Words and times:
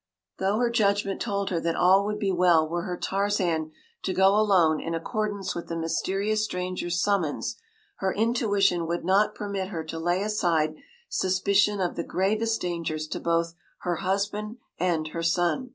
Though 0.39 0.57
her 0.57 0.71
judgment 0.71 1.21
told 1.21 1.51
her 1.51 1.59
that 1.59 1.75
all 1.75 2.05
would 2.07 2.17
be 2.17 2.31
well 2.31 2.67
were 2.67 2.85
her 2.85 2.97
Tarzan 2.97 3.71
to 4.01 4.13
go 4.15 4.29
alone 4.35 4.81
in 4.81 4.95
accordance 4.95 5.53
with 5.53 5.67
the 5.67 5.75
mysterious 5.75 6.43
stranger’s 6.43 6.99
summons, 6.99 7.57
her 7.97 8.11
intuition 8.11 8.87
would 8.87 9.05
not 9.05 9.35
permit 9.35 9.67
her 9.67 9.83
to 9.83 9.99
lay 9.99 10.23
aside 10.23 10.73
suspicion 11.07 11.79
of 11.79 11.95
the 11.95 12.03
gravest 12.03 12.61
dangers 12.61 13.05
to 13.09 13.19
both 13.19 13.53
her 13.81 13.97
husband 13.97 14.57
and 14.79 15.09
her 15.09 15.21
son. 15.21 15.69